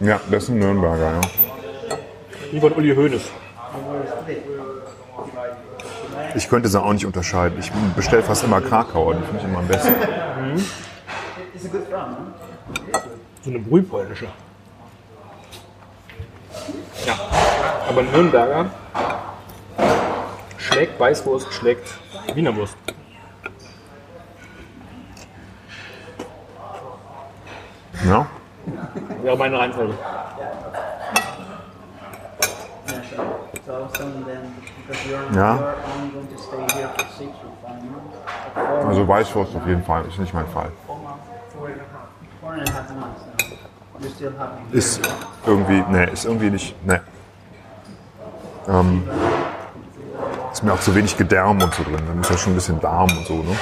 [0.00, 1.47] ja, das ist ein Nürnberger, ja.
[2.50, 3.22] Die von Uli Hoeneß.
[6.34, 7.58] Ich könnte sie auch nicht unterscheiden.
[7.58, 9.94] Ich bestelle fast immer Krakauer, die finde ich immer am besten.
[9.94, 10.60] Huh?
[13.42, 14.26] So eine brühpolnische.
[17.06, 17.14] Ja,
[17.88, 18.70] aber Nürnberger
[20.58, 21.88] schlägt Weißwurst, schlägt
[22.34, 22.76] Wiener Wurst.
[28.06, 28.26] Ja?
[29.22, 29.94] Wäre meine Reihenfolge.
[33.68, 34.54] Yeah, so, so I was telling them
[34.86, 35.58] because you're, Yeah.
[35.58, 38.16] you're only going to stay here for six or five months.
[38.56, 40.70] Or four, Also Weißwurst auf jeden Fall, ist nicht mein Fall.
[40.86, 44.00] four and a half months now.
[44.00, 45.00] You're still having Ist
[45.46, 47.00] irgendwie, ne, ist irgendwie nicht, ne.
[48.68, 49.02] Ähm,
[50.52, 52.00] ist mir auch zu wenig Gedärm und so drin.
[52.06, 53.56] Dann ist ja schon ein bisschen Darm und so, ne?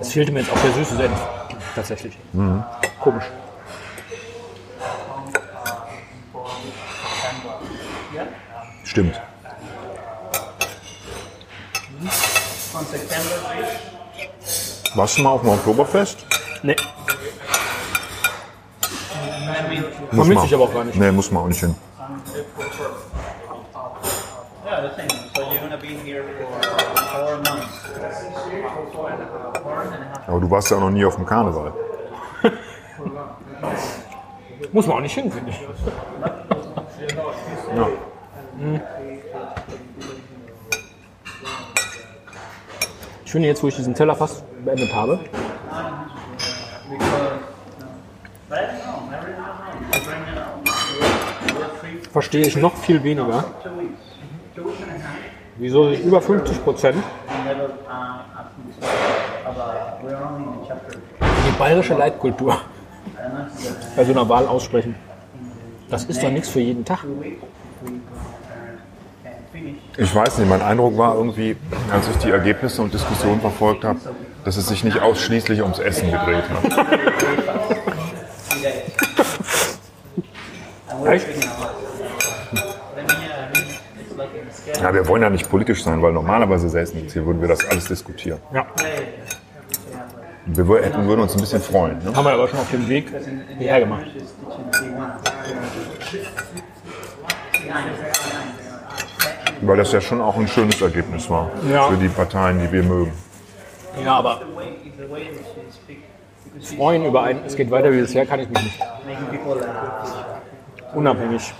[0.00, 1.20] Es fehlte mir jetzt auch der süße Senf.
[1.74, 2.18] Tatsächlich.
[3.00, 3.24] Komisch.
[8.92, 9.18] Stimmt.
[14.94, 16.26] Warst du mal auf dem Oktoberfest?
[16.62, 16.76] Nee,
[20.10, 20.44] Muss Vermisse man.
[20.44, 20.98] ich aber auch gar nicht.
[20.98, 21.74] Nee, muss man auch nicht hin.
[24.66, 25.08] Yeah, the same.
[25.34, 26.34] So you're gonna be here for
[27.14, 27.66] four months.
[28.92, 30.28] Four and a half.
[30.28, 31.72] Aber du warst ja auch noch nie auf dem Karneval.
[34.72, 35.56] muss man auch nicht hin, finde ich.
[43.24, 45.18] Ich finde jetzt, wo ich diesen Teller fast beendet habe,
[52.12, 53.44] verstehe ich noch viel weniger,
[55.56, 57.02] wieso sich über 50 Prozent
[61.48, 62.60] die bayerische Leitkultur
[63.96, 64.94] bei so einer Wahl aussprechen.
[65.90, 67.04] Das ist doch nichts für jeden Tag.
[69.96, 71.56] Ich weiß nicht, mein Eindruck war irgendwie,
[71.92, 73.98] als ich die Ergebnisse und Diskussionen verfolgt habe,
[74.44, 76.86] dass es sich nicht ausschließlich ums Essen gedreht hat.
[81.06, 81.26] Echt?
[84.80, 87.68] Ja, wir wollen ja nicht politisch sein, weil normalerweise säßen jetzt hier, würden wir das
[87.68, 88.38] alles diskutieren.
[88.52, 88.66] Ja.
[90.46, 91.98] Wir hätten, würden uns ein bisschen freuen.
[91.98, 92.14] Ne?
[92.14, 93.12] Haben wir aber schon auf dem Weg
[93.58, 94.06] hierher gemacht.
[99.62, 99.68] Just teaching C1.
[99.68, 101.88] Weil das ja schon auch ein schönes Ergebnis war Ja.
[101.88, 103.12] für die Parteien, die wir mögen.
[104.02, 104.40] Ja, aber
[106.76, 108.80] freuen über ein, es geht weiter wie bisher, kann ich mich nicht.
[110.94, 111.52] Unabhängig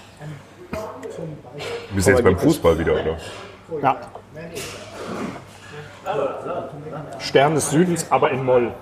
[1.89, 3.17] Du bist jetzt beim Fußball wieder, oder?
[3.83, 3.97] Ja.
[7.19, 8.73] Stern des Südens, aber in Moll.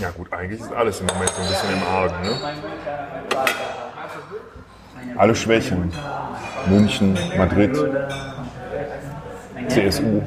[0.00, 2.22] Ja gut, eigentlich ist alles im Moment so ein bisschen im Argen.
[2.22, 2.38] Ne?
[5.16, 5.92] Alle Schwächen.
[6.68, 7.76] München, Madrid,
[9.68, 10.22] CSU,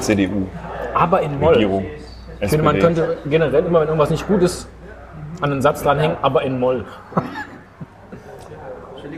[0.00, 0.46] CDU,
[0.94, 1.54] Aber in Moll.
[1.54, 1.86] Regierung,
[2.40, 4.68] Ich finde, man könnte generell immer, wenn irgendwas nicht gut ist,
[5.40, 6.84] an einen Satz dranhängen, aber in Moll.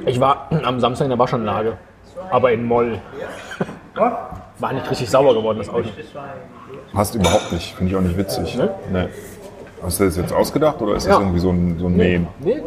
[0.06, 1.76] Ich war am Samstag in der Waschanlage,
[2.30, 3.00] aber in Moll.
[4.58, 5.88] War nicht richtig sauber geworden, das Auto.
[6.92, 8.56] Passt überhaupt nicht, finde ich auch nicht witzig.
[8.56, 8.70] Ne?
[8.90, 9.08] Nee.
[9.82, 11.20] Hast du das jetzt ausgedacht oder ist das Ja.
[11.20, 12.26] irgendwie so ein, so ein Meme?
[12.40, 12.60] Nee,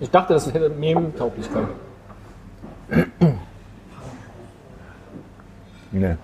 [0.00, 1.64] ich dachte, das hätte Meme-Tauglichkeit.
[5.92, 6.16] Nee.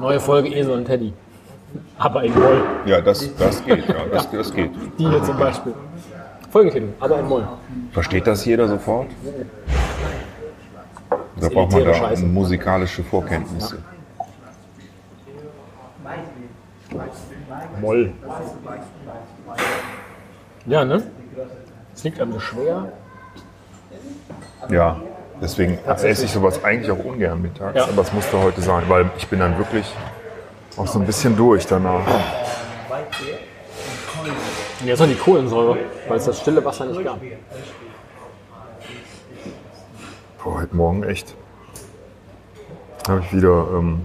[0.00, 1.12] Neue Folge Esel und Teddy.
[1.98, 2.62] Aber in Moll.
[2.86, 4.70] Ja, das, das geht, ja, das, das geht.
[4.98, 5.74] Die hier zum Beispiel.
[6.50, 7.46] Folgetitel, aber in Moll.
[7.92, 9.08] Versteht das jeder sofort?
[11.40, 12.24] Da braucht man da Scheiße.
[12.26, 13.78] musikalische Vorkenntnisse.
[17.80, 18.12] Moll.
[20.66, 21.02] Ja, ne?
[21.94, 22.92] Es liegt einem so schwer.
[24.68, 25.00] Ja,
[25.40, 27.84] deswegen esse ich sowas eigentlich auch ungern mittags, Ja.
[27.84, 29.86] aber es musste heute sein, weil ich bin dann wirklich
[30.76, 32.06] auch so ein bisschen durch danach.
[34.80, 37.18] Und jetzt noch die Kohlensäure, weil es das stille Wasser nicht gab.
[40.42, 41.34] Boah, heute Morgen echt.
[43.08, 43.66] Habe ich wieder.
[43.72, 44.00] Ähm,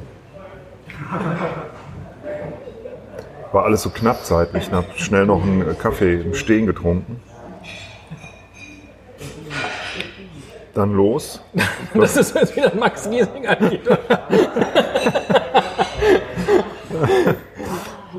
[3.53, 4.67] war alles so knapp zeitlich.
[4.67, 7.21] Ich habe schnell noch einen Kaffee im Stehen getrunken.
[10.73, 11.41] Dann los.
[11.93, 13.81] Das ist jetzt wieder Max Giesing angeht.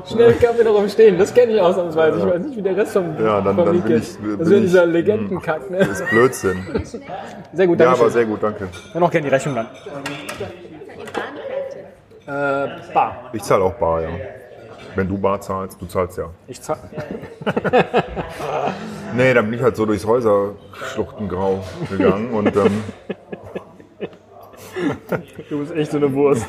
[0.09, 2.19] Schnell Kaffee noch im Stehen, das kenne ich ausnahmsweise.
[2.19, 4.39] Ich weiß nicht, wie der Rest vom, Ja, dann- vom dann bin ich- Das bin
[4.39, 5.69] ist ja ich- dieser Legendenkack.
[5.71, 5.79] Ne?
[5.79, 6.63] Das ist Blödsinn.
[7.53, 8.11] Sehr gut, Ja, danke aber schön.
[8.11, 8.67] sehr gut, danke.
[8.93, 9.65] Dann noch gerne die Rechnung dann.
[12.27, 13.29] Äh, bar.
[13.33, 14.09] Ich zahle auch Bar, ja.
[14.95, 16.29] Wenn du Bar zahlst, du zahlst ja.
[16.47, 16.77] Ich zahl.
[19.15, 22.83] Nee, dann bin ich halt so durchs Häuserschluchtengrau gegangen und ähm,
[25.49, 26.45] Du bist echt so eine Wurst.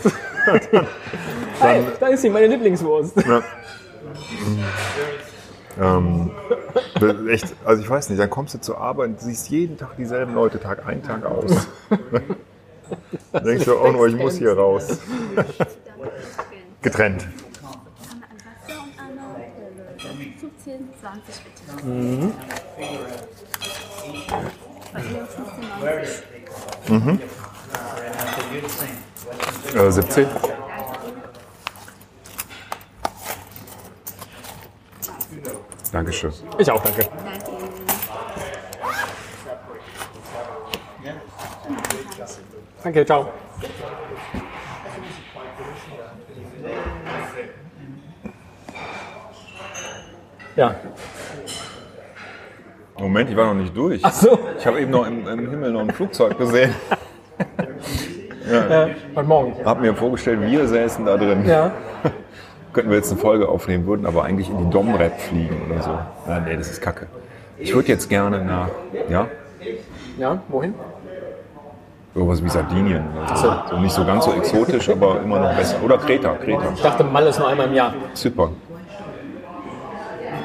[1.60, 3.16] Hi, da ist sie, meine Lieblingswurst.
[3.24, 3.42] Ja.
[5.80, 6.32] ähm,
[7.28, 10.34] echt, also ich weiß nicht, dann kommst du zur Arbeit und siehst jeden Tag dieselben
[10.34, 11.68] Leute Tag ein, Tag aus.
[13.32, 14.98] dann denkst du, oh no, ich muss hier raus.
[16.82, 17.26] Getrennt.
[18.66, 21.62] Wasser und einmal äh, 15, 20 bitte.
[25.28, 26.24] 15, 90.
[29.76, 30.26] Äh, 17?
[35.92, 36.32] Dankeschön.
[36.58, 37.08] Ich auch, danke.
[42.82, 43.32] Danke, ciao.
[50.56, 50.74] Ja.
[52.98, 54.00] Moment, ich war noch nicht durch.
[54.02, 54.38] Ach so.
[54.58, 56.74] Ich habe eben noch im, im Himmel noch ein Flugzeug gesehen.
[58.48, 59.56] Äh, heute Morgen.
[59.64, 61.44] Hab mir vorgestellt, wir säßen da drin.
[61.44, 61.72] Ja.
[62.72, 65.90] Könnten wir jetzt eine Folge aufnehmen, würden aber eigentlich in die Domrep fliegen oder so.
[66.28, 67.08] Ja, nee, das ist kacke.
[67.58, 68.68] Ich würde jetzt gerne nach,
[69.08, 69.26] ja,
[70.16, 70.74] Ja, wohin?
[72.14, 73.78] sowas wie Sardinien oder so.
[73.78, 75.82] Nicht so ganz so exotisch, aber immer noch besser.
[75.84, 76.70] Oder Kreta, Kreta.
[76.72, 77.94] Ich dachte, Mal ist nur einmal im Jahr.
[78.14, 78.54] Zypern.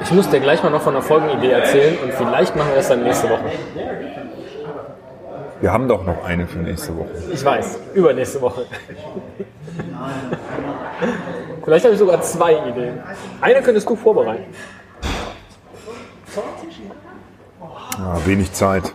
[0.02, 2.88] Ich muss dir gleich mal noch von einer Folgenidee erzählen und vielleicht machen wir das
[2.88, 3.52] dann nächste Woche.
[5.62, 7.10] Wir haben doch noch eine für nächste Woche.
[7.32, 8.66] Ich weiß, übernächste Woche.
[11.64, 13.00] Vielleicht habe ich sogar zwei Ideen.
[13.40, 14.46] Eine könntest du vorbereiten.
[17.98, 18.92] Ja, wenig Zeit.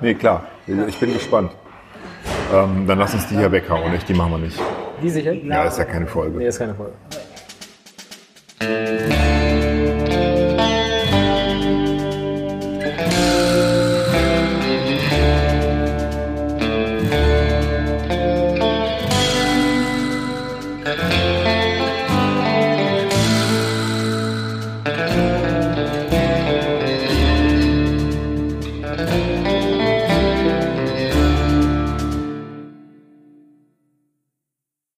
[0.00, 0.46] nee, klar.
[0.66, 1.52] Ich bin gespannt.
[2.54, 3.92] Ähm, dann lass uns die hier weghauen.
[3.92, 4.58] Echt, die machen wir nicht.
[5.02, 5.32] Die sicher?
[5.32, 6.38] Ja, ist ja keine Folge.
[6.38, 6.92] Nee, ist keine Folge.
[8.60, 8.97] Thank you.